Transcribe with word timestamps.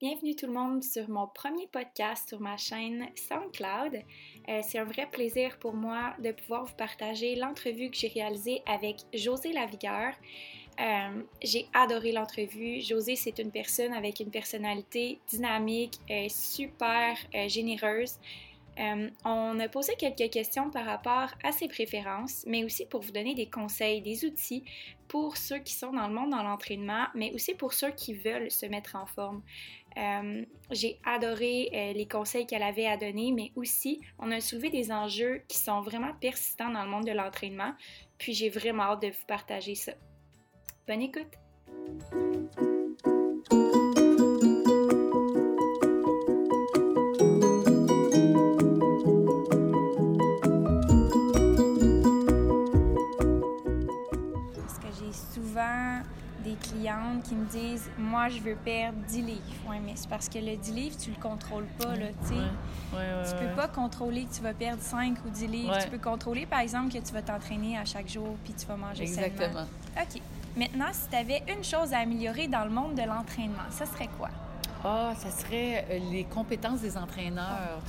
Bienvenue 0.00 0.36
tout 0.36 0.46
le 0.46 0.52
monde 0.52 0.84
sur 0.84 1.10
mon 1.10 1.26
premier 1.26 1.66
podcast 1.66 2.28
sur 2.28 2.40
ma 2.40 2.56
chaîne 2.56 3.08
SoundCloud. 3.16 3.96
Euh, 4.48 4.60
c'est 4.62 4.78
un 4.78 4.84
vrai 4.84 5.06
plaisir 5.10 5.58
pour 5.58 5.74
moi 5.74 6.14
de 6.22 6.30
pouvoir 6.30 6.66
vous 6.66 6.74
partager 6.76 7.34
l'entrevue 7.34 7.90
que 7.90 7.96
j'ai 7.96 8.06
réalisée 8.06 8.62
avec 8.64 8.98
José 9.12 9.52
Lavigueur. 9.52 10.14
Euh, 10.80 11.22
j'ai 11.42 11.66
adoré 11.74 12.12
l'entrevue. 12.12 12.80
José, 12.80 13.16
c'est 13.16 13.40
une 13.40 13.50
personne 13.50 13.92
avec 13.92 14.20
une 14.20 14.30
personnalité 14.30 15.18
dynamique, 15.30 15.94
euh, 16.08 16.28
super 16.28 17.16
généreuse. 17.48 18.20
on 19.24 19.58
a 19.58 19.68
posé 19.68 19.96
quelques 19.98 20.30
questions 20.30 20.70
par 20.70 20.86
rapport 20.86 21.30
à 21.42 21.50
ses 21.50 21.66
préférences, 21.66 22.44
mais 22.46 22.62
aussi 22.62 22.86
pour 22.86 23.00
vous 23.00 23.10
donner 23.10 23.34
des 23.34 23.50
conseils, 23.50 24.00
des 24.00 24.24
outils 24.24 24.62
pour 25.08 25.36
ceux 25.36 25.58
qui 25.58 25.74
sont 25.74 25.92
dans 25.92 26.06
le 26.06 26.14
monde 26.14 26.30
dans 26.30 26.42
l'entraînement, 26.42 27.06
mais 27.14 27.32
aussi 27.34 27.54
pour 27.54 27.72
ceux 27.72 27.90
qui 27.90 28.14
veulent 28.14 28.50
se 28.50 28.66
mettre 28.66 28.94
en 28.94 29.06
forme. 29.06 29.42
Euh, 29.98 30.44
j'ai 30.70 30.98
adoré 31.04 31.70
euh, 31.72 31.92
les 31.92 32.06
conseils 32.06 32.46
qu'elle 32.46 32.62
avait 32.62 32.86
à 32.86 32.96
donner, 32.96 33.32
mais 33.32 33.52
aussi 33.56 34.00
on 34.18 34.30
a 34.30 34.40
soulevé 34.40 34.70
des 34.70 34.92
enjeux 34.92 35.42
qui 35.48 35.58
sont 35.58 35.80
vraiment 35.80 36.12
persistants 36.20 36.70
dans 36.70 36.84
le 36.84 36.90
monde 36.90 37.06
de 37.06 37.12
l'entraînement. 37.12 37.74
Puis 38.18 38.32
j'ai 38.32 38.48
vraiment 38.48 38.84
hâte 38.84 39.02
de 39.02 39.08
vous 39.08 39.26
partager 39.26 39.74
ça. 39.74 39.92
Bonne 40.86 41.02
écoute! 41.02 42.77
Clientes 56.78 57.22
qui 57.24 57.34
me 57.34 57.46
disent 57.46 57.90
Moi, 57.98 58.28
je 58.28 58.40
veux 58.40 58.56
perdre 58.56 58.98
10 59.08 59.22
livres. 59.22 59.40
Oui, 59.68 59.76
mais 59.84 59.92
c'est 59.94 60.08
parce 60.08 60.28
que 60.28 60.38
le 60.38 60.56
10 60.56 60.72
livres, 60.72 60.96
tu 60.96 61.10
le 61.10 61.20
contrôles 61.20 61.66
pas. 61.78 61.94
Là, 61.94 62.06
tu 62.26 62.34
ne 62.34 63.48
peux 63.48 63.54
pas 63.54 63.68
contrôler 63.68 64.24
que 64.24 64.34
tu 64.34 64.42
vas 64.42 64.54
perdre 64.54 64.82
5 64.82 65.16
ou 65.26 65.30
10 65.30 65.46
livres. 65.46 65.78
Tu 65.82 65.88
peux 65.90 65.98
contrôler, 65.98 66.46
par 66.46 66.60
exemple, 66.60 66.92
que 66.92 66.98
tu 66.98 67.12
vas 67.12 67.22
t'entraîner 67.22 67.78
à 67.78 67.84
chaque 67.84 68.08
jour 68.08 68.36
puis 68.44 68.54
tu 68.54 68.66
vas 68.66 68.76
manger 68.76 69.02
Exactement. 69.02 69.66
OK. 69.96 70.20
Maintenant, 70.56 70.88
si 70.92 71.08
tu 71.08 71.16
avais 71.16 71.42
une 71.48 71.62
chose 71.62 71.92
à 71.92 71.98
améliorer 71.98 72.48
dans 72.48 72.64
le 72.64 72.70
monde 72.70 72.94
de 72.94 73.02
l'entraînement, 73.02 73.68
ça 73.70 73.86
serait 73.86 74.08
quoi? 74.18 74.30
Ah, 74.84 75.12
ça 75.16 75.30
serait 75.30 75.86
euh, 75.90 75.98
les 76.10 76.24
compétences 76.24 76.80
des 76.80 76.96
entraîneurs. 76.96 77.80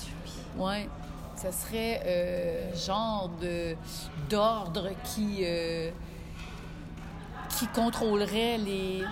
Oh, 0.58 0.66
oui. 0.66 0.88
Ça 1.36 1.52
serait 1.52 2.02
euh, 2.06 2.76
genre 2.76 3.30
de 3.42 3.76
d'ordre 4.30 4.90
qui. 5.06 5.40
Euh, 5.44 5.92
qui 7.50 7.68
contrôlerait 7.68 8.58
les, 8.58 9.04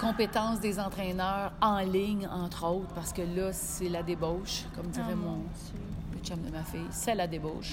compétences 0.00 0.60
des 0.60 0.78
entraîneurs 0.78 1.52
en 1.60 1.78
ligne, 1.78 2.28
entre 2.30 2.66
autres, 2.66 2.92
parce 2.94 3.12
que 3.12 3.22
là, 3.22 3.52
c'est 3.52 3.88
la 3.88 4.02
débauche, 4.02 4.64
comme 4.74 4.86
dirait 4.88 5.06
oh, 5.12 5.16
mon, 5.16 5.38
le 6.12 6.18
chum 6.22 6.40
de 6.42 6.50
ma 6.50 6.62
fille. 6.62 6.86
C'est 6.90 7.14
la 7.14 7.26
débauche. 7.26 7.72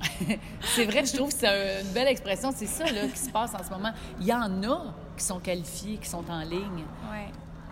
c'est 0.60 0.84
vrai, 0.84 1.04
je 1.06 1.16
trouve 1.16 1.30
que 1.30 1.38
c'est 1.38 1.82
une 1.82 1.92
belle 1.92 2.08
expression. 2.08 2.52
C'est 2.54 2.66
ça 2.66 2.84
là, 2.84 3.06
qui 3.06 3.18
se 3.18 3.30
passe 3.30 3.54
en 3.54 3.62
ce 3.62 3.70
moment. 3.70 3.92
Il 4.20 4.26
y 4.26 4.32
en 4.32 4.62
a 4.64 4.94
qui 5.16 5.24
sont 5.24 5.38
qualifiés, 5.38 5.96
qui 5.96 6.08
sont 6.08 6.24
en 6.28 6.42
ligne. 6.42 6.84
Ouais. 7.10 7.28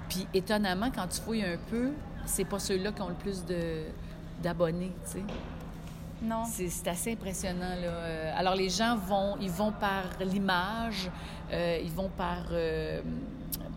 Puis 0.08 0.26
étonnamment, 0.32 0.90
quand 0.94 1.06
tu 1.08 1.20
fouilles 1.20 1.44
un 1.44 1.58
peu, 1.68 1.90
c'est 2.24 2.44
pas 2.44 2.58
ceux-là 2.58 2.92
qui 2.92 3.02
ont 3.02 3.08
le 3.08 3.14
plus 3.14 3.44
d'abonnés, 4.42 4.92
tu 5.04 5.12
sais. 5.12 5.22
Non. 6.22 6.44
C'est 6.44 6.88
assez 6.88 7.12
impressionnant. 7.12 7.74
Là. 7.80 7.86
Euh, 7.86 8.32
alors, 8.36 8.54
les 8.54 8.70
gens 8.70 8.96
vont, 8.96 9.36
ils 9.40 9.50
vont 9.50 9.72
par 9.72 10.04
l'image, 10.20 11.10
euh, 11.52 11.78
ils 11.82 11.92
vont 11.92 12.08
par 12.08 12.46
euh, 12.52 13.02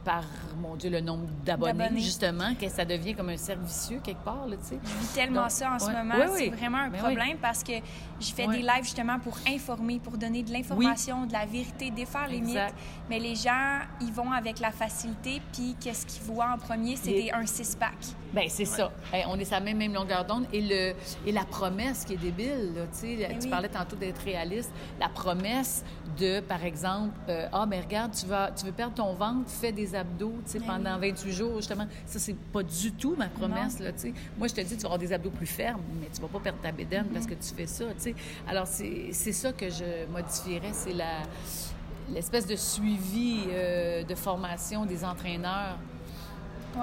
par, 0.04 0.24
mon 0.62 0.76
Dieu, 0.76 0.90
le 0.90 1.02
nombre 1.02 1.28
d'abonnés, 1.46 2.00
justement, 2.00 2.56
que 2.56 2.68
ça 2.70 2.86
devient 2.86 3.14
comme 3.14 3.30
un 3.30 3.38
cercle 3.38 3.64
vicieux 3.64 4.00
quelque 4.04 4.24
part, 4.24 4.46
tu 4.50 4.58
sais. 4.62 4.80
Je 4.84 5.02
vis 5.02 5.14
tellement 5.14 5.50
ça 5.50 5.74
en 5.74 5.80
ce 5.80 5.92
moment. 5.92 6.16
C'est 6.36 6.50
vraiment 6.50 6.80
un 6.80 6.90
ben 6.90 7.00
problème 7.00 7.38
parce 7.42 7.64
que 7.64 7.74
je 8.20 8.34
fais 8.34 8.48
des 8.48 8.62
lives 8.62 8.84
justement 8.84 9.20
pour 9.20 9.38
informer, 9.48 10.00
pour 10.00 10.18
donner 10.18 10.44
de 10.44 10.52
l'information, 10.52 11.26
de 11.26 11.34
la 11.34 11.46
vérité, 11.46 11.92
défaire 11.92 12.28
les 12.28 12.42
mythes. 12.42 12.74
Mais 13.10 13.20
les 13.20 13.36
gens, 13.36 13.80
ils 14.02 14.12
vont 14.12 14.32
avec 14.32 14.60
la 14.60 14.72
facilité, 14.72 15.42
puis 15.54 15.76
qu'est-ce 15.80 16.06
qu'ils 16.06 16.24
voient 16.24 16.54
en 16.54 16.58
premier, 16.58 16.96
c'est 16.96 17.32
un 17.32 17.46
six-pack. 17.46 17.98
Bien, 18.34 18.46
c'est 18.48 18.66
ça. 18.66 18.92
on 19.28 19.40
est 19.40 19.46
sur 19.46 19.56
la 19.56 19.62
même, 19.62 19.78
même 19.78 19.94
longueur 19.94 20.26
d'onde. 20.26 20.46
Et, 20.54 20.62
le, 20.62 20.94
et 21.26 21.32
la 21.32 21.46
promesse 21.46 22.06
qui 22.06 22.14
est 22.14 22.18
débile, 22.18 22.74
tu 22.92 23.00
sais, 23.00 23.16
ben 23.16 23.40
tu 23.40 23.50
parlais 23.50 23.70
tantôt 23.70 23.96
d'être 23.96 24.22
réaliste. 24.24 24.72
La 25.00 25.10
promesse 25.10 25.84
de, 26.20 26.40
par 26.42 26.64
exemple, 26.64 27.14
euh, 27.30 27.48
ah, 27.52 27.66
mais 27.66 27.82
regarde, 27.82 28.14
tu, 28.14 28.26
vas, 28.26 28.52
tu 28.52 28.66
veux 28.66 28.72
perdre 28.72 28.94
ton 28.94 29.14
ventre, 29.14 29.50
fais 29.60 29.72
des 29.72 29.96
abdos 29.96 30.34
ben 30.54 30.62
pendant 30.62 30.98
28 30.98 31.32
jours, 31.32 31.56
justement. 31.58 31.88
Ça, 32.06 32.20
c'est 32.20 32.36
pas 32.36 32.64
du 32.64 32.92
tout 32.94 33.16
ma 33.18 33.28
promesse. 33.28 33.80
Là, 33.80 33.92
Moi, 34.38 34.48
je 34.48 34.54
te 34.54 34.62
dis, 34.62 34.76
tu 34.76 34.82
vas 34.82 34.88
avoir 34.88 35.00
des 35.00 35.14
abdos 35.14 35.30
plus 35.30 35.46
fermes, 35.46 35.82
mais 36.00 36.08
tu 36.14 36.22
vas 36.22 36.28
pas 36.28 36.40
perdre 36.40 36.60
ta 36.62 36.72
bédaine 36.72 37.08
parce 37.14 37.26
que 37.26 37.34
tu 37.34 37.54
fais 37.56 37.68
ça. 37.68 37.86
sais. 37.98 38.16
Alors, 38.48 38.68
c'est 38.68 39.12
ça 39.14 39.54
que 39.54 39.70
je 39.70 40.06
modifierais, 40.12 40.74
c'est 40.74 40.94
la 40.94 41.24
l'espèce 42.14 42.48
de 42.48 42.56
suivi 42.56 43.44
euh, 43.50 44.04
de 44.04 44.16
formation 44.16 44.86
des 44.86 45.06
entraîneurs 45.06 45.78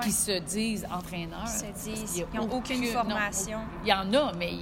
qui 0.02 0.12
se 0.12 0.38
disent 0.40 0.86
entraîneurs. 0.90 1.44
Qui 1.44 1.58
se 1.58 1.90
disent, 1.90 2.24
ils 2.32 2.36
n'ont 2.36 2.50
aucune, 2.52 2.84
formation. 2.84 3.60
il 3.84 3.88
y 3.88 3.92
en 3.92 4.12
a, 4.12 4.32
mais 4.34 4.52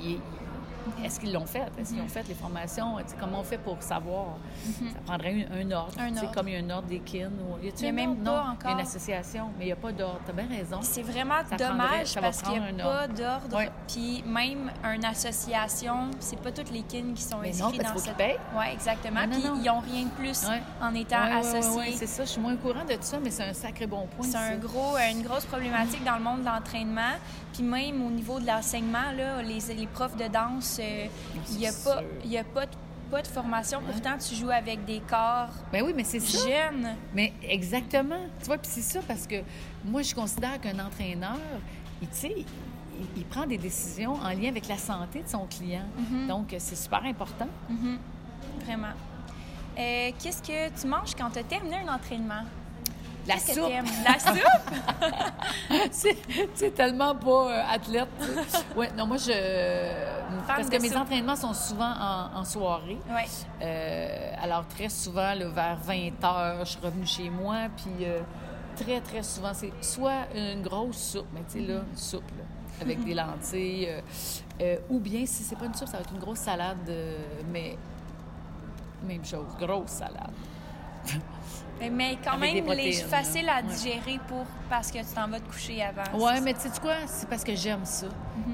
est-ce 1.04 1.20
qu'ils 1.20 1.32
l'ont 1.32 1.46
fait? 1.46 1.66
Est-ce 1.78 1.92
qu'ils 1.92 2.02
ont 2.02 2.08
fait 2.08 2.26
les 2.28 2.34
formations? 2.34 2.96
comment 3.18 3.40
on 3.40 3.44
fait 3.44 3.58
pour 3.58 3.82
savoir? 3.82 4.36
Mhm. 4.66 4.90
Ça 4.90 4.98
prendrait 5.06 5.46
un, 5.52 5.70
ordre. 5.70 5.92
C'est 6.14 6.32
comme 6.32 6.48
il 6.48 6.54
y 6.54 6.56
a 6.56 6.60
un 6.60 6.70
ordre 6.70 6.88
des 6.88 7.00
kin. 7.00 7.30
Ou... 7.30 7.64
Y 7.64 7.86
a, 7.86 7.92
même 7.92 8.16
pas 8.16 8.42
encore. 8.42 8.56
Il 8.64 8.68
y 8.68 8.68
a 8.68 8.74
une 8.74 8.80
association, 8.80 9.50
mais 9.58 9.64
il 9.64 9.66
n'y 9.66 9.72
a 9.72 9.76
pas 9.76 9.92
d'ordre. 9.92 10.20
Tu 10.24 10.30
as 10.30 10.34
bien 10.34 10.56
raison. 10.56 10.78
C'est 10.82 11.02
vraiment 11.02 11.42
dommage 11.58 12.14
parce 12.14 12.42
qu'il 12.42 12.60
n'y 12.60 12.80
a 12.80 12.84
pas 12.84 13.08
d'ordre. 13.08 13.70
Puis 13.88 14.22
même 14.26 14.70
une 14.84 15.04
association, 15.04 16.10
c'est 16.18 16.40
pas 16.40 16.52
toutes 16.52 16.70
les 16.70 16.82
kin 16.82 17.12
qui 17.14 17.22
sont 17.22 17.40
inscrits 17.40 17.78
dans 17.78 17.96
cette... 17.96 18.14
Oui, 18.18 18.64
exactement. 18.72 19.20
Puis 19.30 19.42
ils 19.42 19.62
n'ont 19.64 19.80
rien 19.80 20.04
de 20.04 20.10
plus 20.10 20.44
en 20.80 20.94
étant 20.94 21.22
associés. 21.22 21.70
Oui, 21.76 21.94
c'est 21.96 22.06
ça. 22.06 22.24
Je 22.24 22.30
suis 22.30 22.40
moins 22.40 22.54
au 22.54 22.58
courant 22.58 22.84
de 22.84 22.94
tout 22.94 23.02
ça, 23.02 23.18
mais 23.22 23.30
c'est 23.30 23.44
un 23.44 23.52
sacré 23.52 23.86
bon 23.86 24.06
point. 24.06 24.26
C'est 24.26 24.36
un 24.36 24.56
gros, 24.56 24.96
une 24.96 25.22
grosse 25.22 25.44
problématique 25.44 26.04
dans 26.04 26.16
le 26.16 26.22
monde 26.22 26.40
de 26.40 26.46
l'entraînement. 26.46 27.14
Puis 27.52 27.62
même 27.62 28.04
au 28.04 28.10
niveau 28.10 28.40
de 28.40 28.46
l'enseignement, 28.46 29.12
les, 29.16 29.74
les 29.74 29.86
profs 29.86 30.16
de 30.16 30.26
danse 30.26 30.73
euh, 30.73 30.73
il 30.78 31.58
n'y 31.58 31.66
a, 31.66 31.72
pas, 31.72 32.02
y 32.24 32.38
a 32.38 32.44
pas 32.44 32.66
de 32.66 32.72
pas 33.10 33.22
de 33.22 33.26
formation. 33.26 33.80
Pourtant, 33.86 34.16
tu 34.18 34.34
joues 34.34 34.50
avec 34.50 34.84
des 34.84 35.00
corps 35.00 35.50
ben 35.72 35.84
oui, 35.84 35.92
mais 35.94 36.04
c'est 36.04 36.20
jeunes. 36.20 36.96
Mais 37.14 37.32
exactement. 37.42 38.20
Tu 38.40 38.46
vois, 38.46 38.58
puis 38.58 38.70
c'est 38.70 38.82
ça 38.82 39.00
parce 39.06 39.26
que 39.26 39.36
moi, 39.84 40.02
je 40.02 40.14
considère 40.14 40.60
qu'un 40.60 40.78
entraîneur, 40.78 41.38
il, 42.02 42.08
il, 42.24 42.44
il, 43.16 43.24
prend 43.24 43.46
des 43.46 43.58
décisions 43.58 44.14
en 44.14 44.28
lien 44.30 44.48
avec 44.48 44.68
la 44.68 44.78
santé 44.78 45.22
de 45.22 45.28
son 45.28 45.46
client. 45.46 45.84
Mm-hmm. 45.98 46.26
Donc, 46.26 46.54
c'est 46.58 46.76
super 46.76 47.04
important. 47.04 47.48
Mm-hmm. 47.70 48.64
Vraiment. 48.64 48.94
Euh, 49.78 50.10
qu'est-ce 50.22 50.42
que 50.42 50.80
tu 50.80 50.86
manges 50.86 51.14
quand 51.16 51.30
tu 51.30 51.40
as 51.40 51.44
terminé 51.44 51.76
un 51.86 51.94
entraînement? 51.94 52.42
La 53.26 53.38
soupe. 53.38 53.70
La 54.04 54.18
soupe? 54.18 55.90
c'est 56.54 56.74
tellement 56.74 57.14
pas 57.14 57.50
euh, 57.50 57.62
athlète. 57.70 58.08
Ouais, 58.76 58.90
non, 58.96 59.06
moi, 59.06 59.16
je. 59.16 59.32
Parce 60.46 60.68
que 60.68 60.80
mes 60.80 60.96
entraînements 60.96 61.36
sont 61.36 61.54
souvent 61.54 61.92
en, 62.34 62.44
soirée. 62.44 62.98
Ouais. 63.08 63.24
Euh, 63.62 64.32
alors, 64.42 64.66
très 64.68 64.88
souvent, 64.88 65.34
vers 65.36 65.78
20 65.82 65.94
h, 66.22 66.58
je 66.60 66.64
suis 66.64 66.80
revenue 66.80 67.06
chez 67.06 67.30
moi. 67.30 67.68
Puis, 67.76 68.04
euh, 68.04 68.20
très, 68.76 69.00
très 69.00 69.22
souvent, 69.22 69.52
c'est 69.54 69.72
soit 69.80 70.26
une 70.34 70.62
grosse 70.62 71.12
soupe, 71.12 71.26
mais 71.32 71.42
tu 71.50 71.60
sais, 71.60 71.72
là, 71.72 71.80
une 71.90 71.96
soupe, 71.96 72.22
avec 72.80 73.02
des 73.04 73.14
lentilles. 73.14 73.88
ou 74.90 74.98
bien, 74.98 75.26
si 75.26 75.42
c'est 75.42 75.56
pas 75.56 75.66
une 75.66 75.74
soupe, 75.74 75.88
ça 75.88 75.98
va 75.98 76.02
être 76.02 76.12
une 76.12 76.20
grosse 76.20 76.38
salade, 76.38 76.92
mais 77.52 77.76
même 79.06 79.24
chose, 79.24 79.46
grosse 79.58 79.90
salade. 79.90 80.30
Mais 81.90 82.16
quand 82.22 82.38
même, 82.38 82.64
les 82.70 82.92
facile 82.92 83.48
à 83.48 83.60
digérer 83.60 84.18
pour 84.28 84.46
parce 84.70 84.90
que 84.90 84.98
tu 84.98 85.14
t'en 85.14 85.28
vas 85.28 85.40
te 85.40 85.48
coucher 85.48 85.82
avant. 85.82 86.02
Oui, 86.14 86.40
mais 86.42 86.54
tu 86.54 86.60
sais 86.60 86.80
quoi? 86.80 86.94
C'est 87.06 87.28
parce 87.28 87.44
que 87.44 87.54
j'aime 87.54 87.84
ça. 87.84 88.06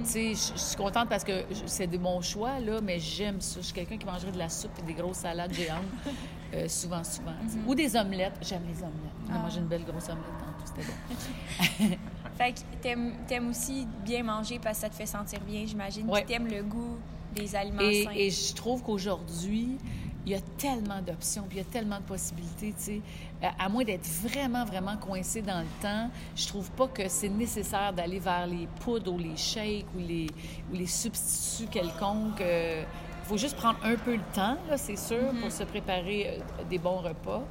Tu 0.02 0.10
sais, 0.10 0.28
je 0.30 0.58
suis 0.58 0.76
contente 0.76 1.08
parce 1.08 1.22
que 1.22 1.44
c'est 1.66 1.86
de 1.86 1.98
mon 1.98 2.20
choix, 2.22 2.58
là, 2.58 2.80
mais 2.82 2.98
j'aime 2.98 3.40
ça. 3.40 3.60
Je 3.60 3.66
suis 3.66 3.74
quelqu'un 3.74 3.98
qui 3.98 4.06
mangerait 4.06 4.32
de 4.32 4.38
la 4.38 4.48
soupe 4.48 4.72
et 4.80 4.82
des 4.82 4.94
grosses 4.94 5.18
salades 5.18 5.52
géantes, 5.52 5.84
euh, 6.54 6.66
souvent, 6.66 7.04
souvent. 7.04 7.30
Mhm. 7.30 7.68
Ou 7.68 7.74
des 7.74 7.94
omelettes. 7.94 8.38
J'aime 8.40 8.64
les 8.66 8.78
omelettes. 8.78 9.30
Ah. 9.30 9.38
Moi, 9.38 9.50
j'ai 9.50 9.60
une 9.60 9.68
belle 9.68 9.84
grosse 9.84 10.08
omelette 10.08 10.40
tout, 10.58 10.66
c'était 10.66 11.88
bon. 11.88 11.96
fait 12.38 12.52
que 12.52 12.60
t'aimes, 12.80 13.12
aimes 13.30 13.50
aussi 13.50 13.86
bien 14.04 14.22
manger 14.22 14.58
parce 14.58 14.78
que 14.78 14.82
ça 14.82 14.88
te 14.88 14.94
fait 14.94 15.06
sentir 15.06 15.40
bien, 15.40 15.64
j'imagine. 15.66 16.10
Tu 16.26 16.32
aimes 16.32 16.48
le 16.48 16.62
goût 16.62 16.98
des 17.34 17.54
aliments 17.54 17.80
sains. 17.80 18.12
Et 18.14 18.30
je 18.30 18.54
trouve 18.54 18.82
qu'aujourd'hui, 18.82 19.78
il 20.26 20.32
y 20.32 20.34
a 20.34 20.40
tellement 20.58 21.00
d'options, 21.00 21.44
puis 21.48 21.58
il 21.58 21.64
y 21.64 21.66
a 21.66 21.70
tellement 21.70 21.98
de 21.98 22.04
possibilités, 22.04 22.74
tu 22.76 22.84
sais. 22.84 23.00
Euh, 23.42 23.48
à 23.58 23.68
moins 23.68 23.84
d'être 23.84 24.06
vraiment, 24.22 24.64
vraiment 24.64 24.96
coincé 24.96 25.40
dans 25.40 25.60
le 25.60 25.82
temps, 25.82 26.10
je 26.36 26.46
trouve 26.46 26.70
pas 26.72 26.88
que 26.88 27.08
c'est 27.08 27.28
nécessaire 27.28 27.92
d'aller 27.92 28.18
vers 28.18 28.46
les 28.46 28.68
poudres 28.80 29.14
ou 29.14 29.18
les 29.18 29.36
shakes 29.36 29.86
ou 29.96 29.98
les, 29.98 30.26
ou 30.70 30.74
les 30.74 30.86
substituts 30.86 31.70
quelconques. 31.70 32.40
Il 32.40 32.44
euh, 32.46 32.84
faut 33.24 33.38
juste 33.38 33.56
prendre 33.56 33.78
un 33.82 33.96
peu 33.96 34.14
le 34.14 34.22
temps, 34.34 34.56
là, 34.68 34.76
c'est 34.76 34.96
sûr, 34.96 35.30
pour 35.40 35.48
mm-hmm. 35.48 35.58
se 35.58 35.64
préparer 35.64 36.28
euh, 36.28 36.64
des 36.68 36.78
bons 36.78 36.98
repas. 36.98 37.42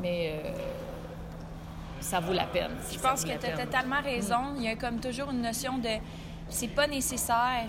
Mais 0.00 0.42
ça 2.00 2.18
vaut 2.18 2.32
la 2.32 2.46
peine. 2.46 2.72
Je 2.92 2.98
pense 2.98 3.24
que 3.24 3.38
tu 3.38 3.46
as 3.46 3.56
totalement 3.56 4.00
raison. 4.02 4.54
Il 4.56 4.64
y 4.64 4.68
a 4.68 4.74
comme 4.74 4.98
toujours 4.98 5.30
une 5.30 5.42
notion 5.42 5.78
de 5.78 5.88
c'est 6.48 6.68
pas 6.68 6.86
nécessaire. 6.86 7.66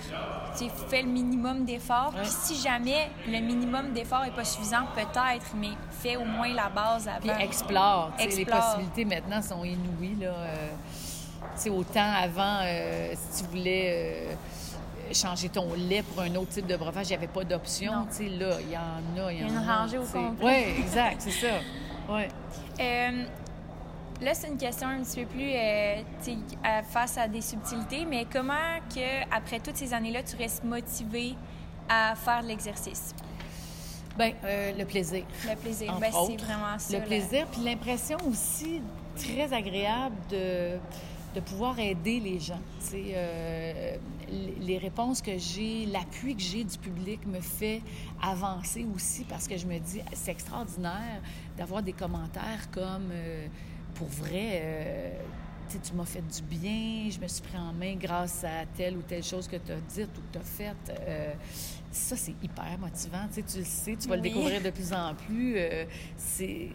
Tu 0.58 0.66
fais 0.90 1.02
le 1.02 1.10
minimum 1.10 1.66
d'efforts. 1.66 2.14
Puis 2.22 2.30
si 2.30 2.56
jamais 2.56 3.10
le 3.28 3.40
minimum 3.40 3.94
d'efforts 3.94 4.26
est 4.26 4.36
pas 4.36 4.44
suffisant, 4.46 4.86
peut-être, 4.96 5.46
mais 5.56 5.72
fais 5.90 6.18
au 6.18 6.26
moins 6.26 6.54
la 6.54 6.70
base 6.70 7.08
avant. 7.08 7.20
Puis 7.20 7.44
explore. 7.44 8.12
Les 8.20 8.46
possibilités 8.46 9.06
maintenant 9.06 9.42
sont 9.42 9.64
inouïes. 9.64 10.18
Là. 10.20 10.34
Euh, 10.34 11.70
autant 11.70 12.12
avant, 12.22 12.60
euh, 12.64 13.14
si 13.14 13.44
tu 13.44 13.50
voulais. 13.50 14.30
Euh, 14.32 14.36
changer 15.14 15.48
ton 15.48 15.74
lait 15.74 16.04
pour 16.04 16.22
un 16.22 16.36
autre 16.36 16.50
type 16.50 16.68
de 16.68 16.76
breuvage, 16.76 17.06
il 17.06 17.12
n'y 17.12 17.16
avait 17.16 17.28
pas 17.28 17.46
d'option. 17.46 17.94
Là, 17.94 18.06
il 18.20 18.70
y 18.70 18.78
en 18.78 19.26
a. 19.26 19.32
Il 19.32 19.40
y, 19.40 19.44
a 19.44 19.48
une 19.48 19.58
rangée 19.58 19.98
au 19.98 20.04
complet. 20.04 20.46
Oui, 20.46 20.82
exact, 20.82 21.16
c'est 21.20 21.32
ça. 21.32 21.60
Ouais. 22.10 22.28
Là, 24.20 24.34
c'est 24.34 24.48
une 24.48 24.58
question 24.58 24.88
un 24.88 25.04
petit 25.04 25.24
peu 25.24 25.28
plus 25.28 25.52
euh, 25.54 26.02
face 26.90 27.18
à 27.20 27.28
des 27.28 27.42
subtilités, 27.42 28.04
mais 28.04 28.26
comment 28.32 28.80
que 28.90 29.36
après 29.36 29.60
toutes 29.60 29.78
ces 29.78 29.94
années-là, 29.94 30.24
tu 30.24 30.36
restes 30.38 30.64
motivé 30.64 31.36
à 31.88 32.16
faire 32.16 32.42
de 32.42 32.48
l'exercice? 32.48 33.14
Bien, 34.18 34.32
euh, 34.44 34.72
le 34.76 34.86
plaisir. 34.86 35.24
Le 35.48 35.56
plaisir, 35.56 35.96
ben, 36.00 36.12
c'est 36.12 36.38
vraiment 36.38 36.80
ça. 36.80 36.98
Le 36.98 37.06
plaisir, 37.06 37.46
puis 37.52 37.62
l'impression 37.62 38.18
aussi 38.28 38.82
très 39.16 39.54
agréable 39.54 40.16
de, 40.32 40.80
de 41.36 41.40
pouvoir 41.40 41.78
aider 41.80 42.20
les 42.20 42.40
gens. 42.40 42.60
Euh, 42.96 43.98
les 44.60 44.78
réponses 44.80 45.22
que 45.22 45.38
j'ai, 45.38 45.86
l'appui 45.86 46.36
que 46.36 46.42
j'ai 46.42 46.64
du 46.64 46.78
public 46.80 47.24
me 47.28 47.40
fait 47.40 47.84
avancer 48.20 48.84
aussi 48.96 49.26
parce 49.26 49.48
que 49.48 49.58
je 49.58 49.68
me 49.68 49.78
dis, 49.78 50.02
c'est 50.14 50.32
extraordinaire 50.32 51.22
d'avoir 51.56 51.84
des 51.84 51.94
commentaires 51.94 52.72
comme... 52.72 53.12
Euh, 53.12 53.46
pour 53.98 54.08
vrai, 54.08 54.62
euh, 54.62 55.12
tu 55.84 55.94
m'as 55.94 56.06
fait 56.06 56.22
du 56.22 56.42
bien, 56.44 57.10
je 57.10 57.20
me 57.20 57.28
suis 57.28 57.42
pris 57.42 57.58
en 57.58 57.74
main 57.74 57.96
grâce 57.96 58.44
à 58.44 58.66
telle 58.76 58.96
ou 58.96 59.02
telle 59.02 59.24
chose 59.24 59.48
que 59.48 59.58
tu 59.58 59.72
as 59.72 59.82
dite 59.82 60.10
ou 60.18 60.22
que 60.22 60.34
tu 60.34 60.38
as 60.38 60.42
faite. 60.42 61.02
Euh, 61.02 61.34
ça, 61.92 62.16
c'est 62.16 62.36
hyper 62.44 62.78
motivant. 62.80 63.28
Tu, 63.34 63.44
tu 63.44 63.60
le 63.60 63.66
sais, 63.66 63.96
tu 63.96 64.08
vas 64.08 64.16
le 64.16 64.22
découvrir 64.22 64.62
de 64.62 64.70
plus 64.70 64.94
en 64.94 65.16
plus. 65.16 65.56
Euh, 65.58 65.86
c'est 66.16 66.70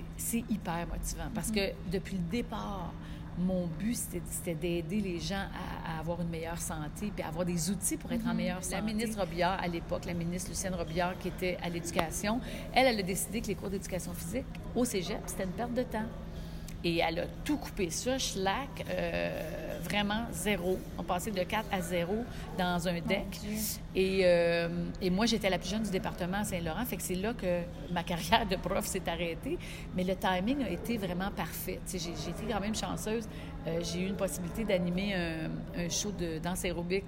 hyper 0.50 0.86
motivant 0.88 1.30
parce 1.34 1.50
mm-hmm. 1.50 1.72
que 1.72 1.90
depuis 1.92 2.16
le 2.16 2.24
départ, 2.30 2.92
mon 3.38 3.66
but, 3.66 3.96
c'était 3.96 4.54
d'aider 4.54 5.00
les 5.00 5.20
gens 5.20 5.46
à, 5.86 6.00
avoir 6.00 6.20
une 6.20 6.28
meilleure 6.28 6.60
santé 6.60 7.10
puis 7.14 7.24
à 7.24 7.28
avoir 7.28 7.46
des 7.46 7.70
outils 7.70 7.96
pour 7.96 8.12
être 8.12 8.26
en 8.26 8.30
mm-hmm. 8.30 8.36
meilleure 8.36 8.64
santé. 8.64 8.76
La 8.76 8.82
ministre 8.82 9.20
Robillard, 9.20 9.62
à 9.62 9.68
l'époque, 9.68 10.04
la 10.06 10.14
ministre 10.14 10.50
Lucienne 10.50 10.74
Robillard, 10.74 11.16
qui 11.18 11.28
était 11.28 11.56
à 11.62 11.68
l'éducation, 11.68 12.40
elle, 12.74 12.88
elle 12.88 12.98
a 12.98 13.02
décidé 13.02 13.40
que 13.40 13.46
les 13.46 13.54
cours 13.54 13.70
d'éducation 13.70 14.12
physique 14.12 14.44
au 14.74 14.84
cégep, 14.84 15.20
c'était 15.26 15.44
une 15.44 15.50
perte 15.50 15.72
de 15.72 15.84
temps. 15.84 16.08
Et 16.84 16.98
elle 16.98 17.20
a 17.20 17.26
tout 17.44 17.58
coupé 17.58 17.90
ça, 17.90 18.18
Schlack, 18.18 18.84
euh, 18.88 19.78
vraiment 19.84 20.24
zéro. 20.32 20.78
On 20.98 21.04
passait 21.04 21.30
de 21.30 21.42
4 21.42 21.66
à 21.70 21.80
0 21.80 22.12
dans 22.58 22.88
un 22.88 23.00
deck. 23.00 23.40
Et, 23.94 24.22
euh, 24.24 24.68
et, 25.00 25.08
moi, 25.10 25.26
j'étais 25.26 25.48
la 25.48 25.58
plus 25.58 25.70
jeune 25.70 25.84
du 25.84 25.90
département 25.90 26.38
à 26.38 26.44
Saint-Laurent, 26.44 26.84
fait 26.84 26.96
que 26.96 27.02
c'est 27.02 27.14
là 27.14 27.34
que 27.34 27.60
ma 27.92 28.02
carrière 28.02 28.46
de 28.46 28.56
prof 28.56 28.84
s'est 28.84 29.08
arrêtée. 29.08 29.58
Mais 29.94 30.02
le 30.02 30.16
timing 30.16 30.64
a 30.64 30.70
été 30.70 30.96
vraiment 30.96 31.30
parfait. 31.30 31.78
J'ai, 31.88 31.98
j'ai 31.98 32.08
été 32.08 32.44
quand 32.50 32.60
même 32.60 32.74
chanceuse. 32.74 33.28
Euh, 33.66 33.80
j'ai 33.82 34.00
eu 34.00 34.06
une 34.06 34.16
possibilité 34.16 34.64
d'animer 34.64 35.14
un, 35.14 35.50
un 35.84 35.88
show 35.88 36.10
de 36.10 36.38
danse 36.38 36.64
aérobique 36.64 37.06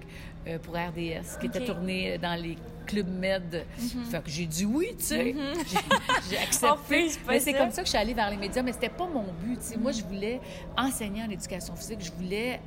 pour 0.61 0.75
RDS, 0.75 1.39
qui 1.39 1.47
était 1.47 1.65
tourné 1.65 2.19
dans 2.19 2.39
les 2.39 2.55
clubs 2.85 3.07
med. 3.07 3.65
Mhm. 3.77 4.05
Fait 4.05 4.23
que 4.23 4.29
j'ai 4.29 4.45
dit 4.45 4.65
oui, 4.65 4.95
tu 4.97 5.05
sais. 5.05 5.33
Mhm. 5.33 5.41
J'ai 6.29 6.37
accepté. 6.37 7.11
mais 7.27 7.39
c'est 7.39 7.53
comme 7.53 7.71
ça 7.71 7.81
que 7.81 7.87
je 7.87 7.91
suis 7.91 7.97
allée 7.97 8.13
vers 8.13 8.29
les 8.29 8.37
médias, 8.37 8.61
mais 8.61 8.73
c'était 8.73 8.89
pas 8.89 9.07
mon 9.07 9.25
but. 9.43 9.59
Moi, 9.79 9.91
je 9.91 10.03
voulais 10.03 10.39
enseigner 10.77 11.23
en 11.23 11.29
éducation 11.29 11.75
physique. 11.75 11.99
Je 12.01 12.11
voulais 12.11 12.59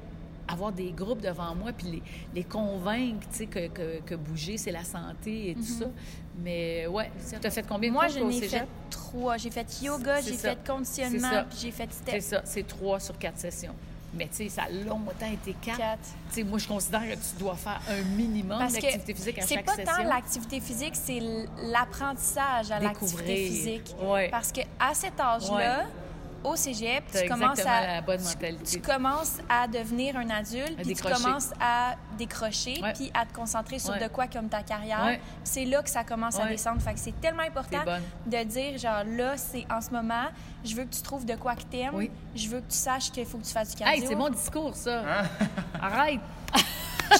avoir 0.48 0.72
des 0.72 0.92
groupes 0.92 1.20
devant 1.20 1.54
moi 1.54 1.72
puis 1.76 1.86
les, 1.88 2.02
les 2.34 2.44
convaincre 2.44 3.26
que, 3.50 3.68
que, 3.68 4.00
que, 4.00 4.14
bouger, 4.14 4.56
c'est 4.56 4.72
la 4.72 4.84
santé 4.84 5.50
et 5.50 5.54
tout 5.54 5.60
mhm. 5.60 5.78
ça. 5.80 5.86
Mais 6.42 6.86
ouais, 6.86 7.10
tu 7.40 7.46
as 7.46 7.50
fait 7.50 7.66
combien 7.66 7.90
de 7.90 7.94
Moi, 7.94 8.08
je 8.08 8.20
n'ai 8.20 8.40
fait 8.40 8.66
trois. 8.90 9.36
J'ai 9.36 9.50
fait 9.50 9.82
yoga, 9.82 10.20
j'ai 10.20 10.34
fait 10.34 10.56
conditionnement, 10.66 11.44
puis 11.50 11.58
j'ai 11.60 11.70
fait 11.70 11.92
step. 11.92 12.14
C'est 12.14 12.20
ça, 12.20 12.42
c'est 12.44 12.66
trois 12.66 13.00
sur 13.00 13.18
quatre 13.18 13.38
sessions. 13.38 13.74
Mais 14.14 14.26
tu 14.28 14.36
sais, 14.36 14.48
ça 14.48 14.62
a 14.62 14.70
longtemps 14.70 15.30
été 15.30 15.54
quatre. 15.60 15.76
quatre. 15.76 15.98
Tu 16.28 16.34
sais, 16.36 16.42
moi, 16.42 16.58
je 16.58 16.66
considère 16.66 17.02
que 17.02 17.14
tu 17.14 17.38
dois 17.38 17.56
faire 17.56 17.80
un 17.90 18.02
minimum 18.16 18.58
d'activité 18.58 19.14
physique 19.14 19.38
à 19.38 19.40
chaque 19.42 19.48
session. 19.48 19.72
C'est 19.76 19.84
pas 19.84 19.96
tant 19.96 20.02
l'activité 20.04 20.60
physique, 20.60 20.94
c'est 20.94 21.20
l'apprentissage 21.64 22.70
à 22.70 22.80
l'activité 22.80 23.36
physique. 23.48 23.94
Ouais. 24.02 24.28
Parce 24.30 24.50
qu'à 24.52 24.94
cet 24.94 25.20
âge-là, 25.20 25.86
au 26.44 26.56
cégep, 26.56 27.04
tu 27.10 27.28
commences, 27.28 27.60
à, 27.66 28.02
tu, 28.64 28.80
commences 28.80 29.38
à 29.48 29.66
devenir 29.66 30.16
un 30.16 30.30
adulte, 30.30 30.76
puis 30.82 30.94
tu 30.94 31.02
commences 31.02 31.50
à 31.60 31.96
décrocher, 32.16 32.80
puis 32.94 33.10
à 33.14 33.26
te 33.26 33.34
concentrer 33.34 33.78
sur 33.78 33.94
de 33.94 34.08
quoi 34.08 34.26
comme 34.26 34.48
ta 34.48 34.62
carrière. 34.62 35.18
C'est 35.44 35.64
là 35.64 35.82
que 35.82 35.90
ça 35.90 36.04
commence 36.04 36.38
à 36.38 36.46
descendre. 36.46 36.80
Fait 36.80 36.94
que 36.94 37.00
c'est 37.00 37.20
tellement 37.20 37.42
important 37.42 37.84
de 38.26 38.44
dire, 38.44 38.78
genre, 38.78 39.04
là, 39.04 39.36
c'est 39.36 39.66
en 39.70 39.80
ce 39.80 39.90
moment, 39.90 40.26
je 40.64 40.74
veux 40.74 40.84
que 40.84 40.94
tu 40.94 41.02
trouves 41.02 41.24
de 41.24 41.34
quoi 41.34 41.54
que 41.54 41.62
t'aimes, 41.62 42.08
je 42.34 42.48
veux 42.48 42.60
que 42.60 42.70
tu 42.70 42.76
saches 42.76 43.10
qu'il 43.10 43.26
faut 43.26 43.38
que 43.38 43.46
tu 43.46 43.52
fasses 43.52 43.70
du 43.70 43.76
cardio. 43.76 44.02
Hey, 44.02 44.08
c'est 44.08 44.14
mon 44.14 44.30
discours, 44.30 44.74
ça! 44.74 45.00
Hein? 45.00 45.46
Arrête! 45.80 46.20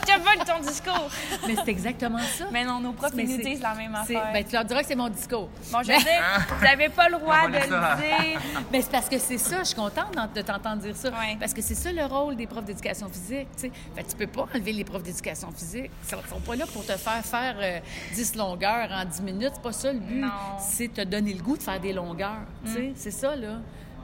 je 0.09 0.15
te 0.15 0.25
vole 0.25 0.47
ton 0.47 0.61
discours. 0.67 1.11
Mais 1.47 1.57
c'est 1.57 1.71
exactement 1.71 2.19
ça. 2.19 2.47
Mais 2.53 2.65
non, 2.65 2.81
nos 2.81 2.93
profs, 2.93 3.15
nous 3.15 3.25
disent 3.25 3.61
la 3.61 3.75
même 3.75 3.95
affaire. 3.95 4.31
Ben, 4.33 4.45
tu 4.45 4.55
leur 4.55 4.65
diras 4.65 4.81
que 4.81 4.87
c'est 4.87 4.95
mon 4.95 5.09
discours. 5.09 5.49
Bon, 5.71 5.83
je 5.83 5.93
veux 5.93 5.99
dire, 5.99 6.47
vous 6.59 6.65
n'avez 6.65 6.89
pas 6.89 7.09
le 7.09 7.19
droit 7.19 7.49
de 7.49 7.55
le 7.55 7.67
dire. 7.67 8.41
Mais 8.73 8.83
c'est 8.83 8.91
parce 8.91 9.09
que 9.09 9.19
c'est 9.19 9.39
ça, 9.39 9.59
je 9.61 9.65
suis 9.65 9.75
contente 9.75 10.15
de 10.35 10.43
t'entendre 10.43 10.83
dire 10.83 10.97
ça. 10.97 11.11
Parce 11.39 11.55
que 11.55 11.63
c'est 11.63 11.75
ça 11.75 11.93
le 11.93 12.05
rôle 12.05 12.37
des 12.37 12.47
profs 12.47 12.65
d'éducation 12.65 13.09
physique. 13.09 13.49
Tu 13.57 13.71
Fait, 13.95 14.05
tu 14.05 14.17
peux 14.17 14.27
pas 14.27 14.47
enlever 14.55 14.73
les 14.73 14.85
profs 14.85 15.03
d'éducation 15.03 15.51
physique. 15.51 15.91
Ils 16.05 16.29
sont 16.29 16.41
pas 16.41 16.57
là 16.57 16.65
pour 16.73 16.85
te 16.85 16.97
faire 16.97 17.25
faire 17.25 17.83
10 18.15 18.33
euh, 18.35 18.39
longueurs 18.39 18.89
en 18.93 19.05
10 19.05 19.23
minutes. 19.23 19.53
C'est 19.55 19.63
pas 19.63 19.73
ça 19.73 19.93
le 19.93 19.99
but. 19.99 20.25
C'est 20.59 20.93
te 20.93 21.03
donner 21.03 21.35
le 21.35 21.43
goût 21.43 21.57
de 21.57 21.63
faire 21.63 21.81
des 21.81 21.93
longueurs. 21.93 22.47
Mm. 22.65 22.93
C'est 22.95 23.11
ça, 23.11 23.37
là. 23.37 23.59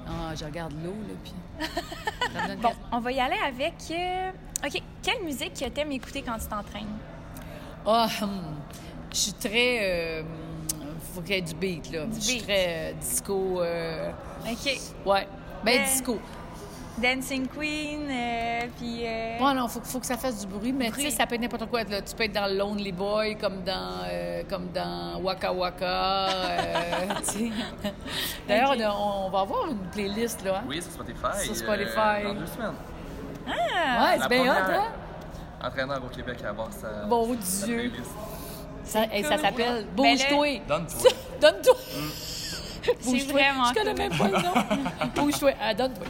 Ah, 0.06 0.34
je 0.34 0.44
regarde 0.44 0.74
l'eau, 0.84 0.94
là, 1.08 1.14
puis... 1.22 1.32
bon, 2.62 2.72
on 2.92 3.00
va 3.00 3.12
y 3.12 3.20
aller 3.20 3.38
avec... 3.46 3.74
Euh, 3.90 4.30
OK. 4.64 4.82
Quelle 5.02 5.24
musique 5.24 5.54
que 5.54 5.80
aimes 5.80 5.92
écouter 5.92 6.22
quand 6.22 6.38
tu 6.38 6.46
t'entraînes? 6.46 6.96
Ah, 7.86 8.08
hum, 8.22 8.56
je 9.12 9.16
suis 9.16 9.32
très... 9.34 9.78
Euh, 9.82 10.22
faut 11.14 11.20
qu'il 11.20 11.34
y 11.34 11.38
ait 11.38 11.42
du 11.42 11.54
beat, 11.54 11.92
là. 11.92 12.06
je 12.14 12.20
suis 12.20 12.42
très 12.42 12.92
euh, 12.92 12.92
disco... 12.94 13.60
OK. 13.60 14.80
Ouais. 15.06 15.28
Ben, 15.64 15.84
disco. 15.84 16.18
Dancing 16.96 17.48
Queen, 17.48 18.08
euh, 18.08 18.60
puis... 18.78 19.00
Euh... 19.04 19.38
Bon, 19.38 19.52
non, 19.52 19.66
faut, 19.66 19.80
faut 19.82 19.98
que 19.98 20.06
ça 20.06 20.16
fasse 20.16 20.46
du 20.46 20.46
bruit, 20.46 20.72
mais 20.72 20.90
tu 20.92 21.00
sais, 21.00 21.10
ça 21.10 21.26
peut 21.26 21.34
être 21.34 21.40
n'importe 21.40 21.68
quoi. 21.68 21.82
Là. 21.82 22.02
Tu 22.02 22.14
peux 22.14 22.24
être 22.24 22.32
dans 22.32 22.46
Lonely 22.46 22.92
Boy, 22.92 23.36
comme 23.36 23.64
dans, 23.64 24.04
euh, 24.06 24.42
comme 24.48 24.68
dans 24.72 25.20
Waka 25.20 25.52
Waka. 25.52 26.28
Euh, 26.28 27.06
D'ailleurs, 28.48 28.96
on, 28.96 29.28
va 29.30 29.40
avoir 29.40 29.66
une 29.66 29.78
playlist, 29.90 30.44
là. 30.44 30.58
Hein? 30.58 30.64
Oui, 30.68 30.80
sur 30.80 30.92
Spotify. 30.92 31.44
Sur 31.44 31.56
Spotify. 31.56 32.22
dans 32.24 32.34
deux 32.34 32.46
semaines. 32.46 32.74
Ah! 33.46 34.04
Ouais, 34.04 34.18
c'est 34.20 34.28
bien 34.28 34.52
hot, 34.52 34.70
hein? 34.70 34.84
Entraîneur 35.62 36.02
au 36.04 36.08
Québec 36.08 36.38
à 36.44 36.50
avoir 36.50 36.72
sa, 36.72 37.06
bon 37.06 37.36
sa 37.40 37.66
Dieu. 37.66 37.92
Ça, 38.84 39.04
et 39.12 39.22
ça 39.22 39.38
s'appelle 39.38 39.86
Bouge-toi. 39.96 40.60
Donne-toi. 40.68 41.10
Donne-toi. 41.40 41.74
Mm. 41.74 42.34
C'est 43.00 43.18
vraiment 43.32 43.64
Je 43.68 43.74
connais 43.74 43.94
même 43.94 44.16
pas 44.16 44.28
le 44.28 44.42
nom. 44.42 45.10
Bouge-toi. 45.14 45.52
Ah, 45.60 45.72
donne-toi. 45.72 46.06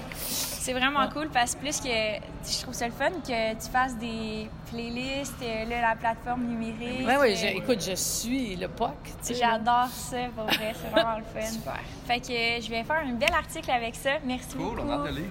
C'est 0.65 0.73
vraiment 0.73 1.07
cool 1.11 1.29
parce 1.29 1.55
que 1.55 1.61
plus 1.61 1.79
que 1.79 1.89
je 1.89 2.63
trouve 2.63 2.73
ça 2.73 2.87
le 2.87 2.93
fun 2.93 3.11
que 3.11 3.53
tu 3.53 3.71
fasses 3.71 3.99
des 3.99 4.49
playlists, 4.71 5.35
euh, 5.43 5.67
là, 5.67 5.91
la 5.91 5.95
plateforme 5.95 6.45
numérique. 6.45 7.07
Oui, 7.07 7.15
oui, 7.21 7.37
euh, 7.45 7.59
écoute, 7.59 7.85
je 7.87 7.95
suis 7.95 8.57
le 8.57 8.69
POC. 8.69 8.95
J'adore 9.29 9.89
ça, 9.89 10.17
pour 10.35 10.45
vrai, 10.47 10.73
c'est 10.75 10.91
vraiment 10.91 11.19
le 11.19 11.25
fun. 11.25 11.47
Super. 11.47 11.81
Fait 12.07 12.21
que 12.21 12.33
euh, 12.33 12.61
je 12.63 12.71
vais 12.71 12.83
faire 12.83 13.03
un 13.07 13.13
bel 13.13 13.35
article 13.35 13.71
avec 13.71 13.95
ça. 13.95 14.13
Merci 14.25 14.57
beaucoup. 14.57 14.77
Cool, 14.77 14.85
on 14.87 15.05
a 15.05 15.11
de 15.11 15.17
lire. 15.17 15.27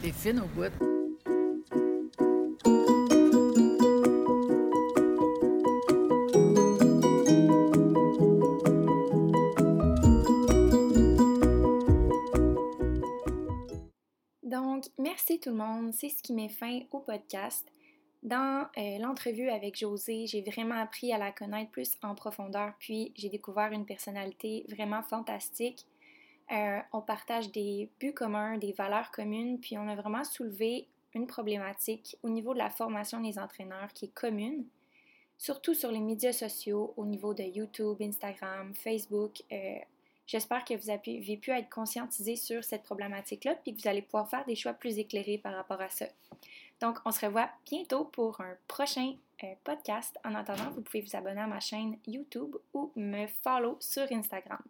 T'es 0.00 0.12
fine 0.12 0.38
au 0.38 0.46
bout. 0.46 0.95
Tout 15.42 15.50
le 15.50 15.56
monde, 15.56 15.92
c'est 15.92 16.08
ce 16.08 16.22
qui 16.22 16.32
met 16.32 16.48
fin 16.48 16.80
au 16.92 17.00
podcast. 17.00 17.66
Dans 18.22 18.66
euh, 18.78 18.98
l'entrevue 18.98 19.50
avec 19.50 19.76
José, 19.76 20.26
j'ai 20.26 20.40
vraiment 20.40 20.76
appris 20.76 21.12
à 21.12 21.18
la 21.18 21.30
connaître 21.30 21.70
plus 21.70 21.98
en 22.02 22.14
profondeur, 22.14 22.72
puis 22.78 23.12
j'ai 23.16 23.28
découvert 23.28 23.72
une 23.72 23.84
personnalité 23.84 24.64
vraiment 24.68 25.02
fantastique. 25.02 25.84
Euh, 26.52 26.78
on 26.92 27.02
partage 27.02 27.52
des 27.52 27.90
buts 28.00 28.14
communs, 28.14 28.56
des 28.56 28.72
valeurs 28.72 29.10
communes, 29.10 29.60
puis 29.60 29.76
on 29.76 29.86
a 29.88 29.94
vraiment 29.94 30.24
soulevé 30.24 30.88
une 31.12 31.26
problématique 31.26 32.16
au 32.22 32.30
niveau 32.30 32.54
de 32.54 32.58
la 32.58 32.70
formation 32.70 33.20
des 33.20 33.38
entraîneurs 33.38 33.92
qui 33.92 34.06
est 34.06 34.14
commune, 34.14 34.64
surtout 35.36 35.74
sur 35.74 35.90
les 35.90 36.00
médias 36.00 36.32
sociaux, 36.32 36.94
au 36.96 37.04
niveau 37.04 37.34
de 37.34 37.42
YouTube, 37.42 37.98
Instagram, 38.00 38.74
Facebook. 38.74 39.42
Euh, 39.52 39.78
J'espère 40.26 40.64
que 40.64 40.74
vous 40.74 40.90
avez 40.90 41.36
pu 41.36 41.50
être 41.50 41.70
conscientisé 41.70 42.36
sur 42.36 42.64
cette 42.64 42.82
problématique-là, 42.82 43.54
puis 43.56 43.74
que 43.74 43.82
vous 43.82 43.88
allez 43.88 44.02
pouvoir 44.02 44.28
faire 44.28 44.44
des 44.44 44.56
choix 44.56 44.72
plus 44.72 44.98
éclairés 44.98 45.38
par 45.38 45.54
rapport 45.54 45.80
à 45.80 45.88
ça. 45.88 46.06
Donc, 46.80 46.98
on 47.04 47.12
se 47.12 47.24
revoit 47.24 47.48
bientôt 47.64 48.04
pour 48.04 48.40
un 48.40 48.54
prochain 48.68 49.14
euh, 49.44 49.54
podcast. 49.64 50.18
En 50.24 50.34
attendant, 50.34 50.70
vous 50.70 50.82
pouvez 50.82 51.00
vous 51.00 51.16
abonner 51.16 51.40
à 51.40 51.46
ma 51.46 51.60
chaîne 51.60 51.98
YouTube 52.06 52.56
ou 52.74 52.92
me 52.96 53.26
follow 53.42 53.76
sur 53.80 54.10
Instagram. 54.12 54.60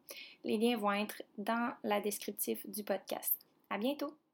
Les 0.45 0.59
liens 0.59 0.77
vont 0.77 0.93
être 0.93 1.23
dans 1.39 1.73
la 1.83 2.01
descriptif 2.01 2.69
du 2.69 2.85
podcast. 2.85 3.35
À 3.71 3.79
bientôt! 3.79 4.26